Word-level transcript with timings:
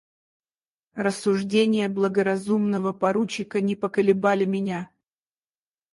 Рассуждения 0.95 1.87
благоразумного 1.87 2.91
поручика 2.91 3.61
не 3.61 3.75
поколебали 3.75 4.45
меня. 4.45 4.89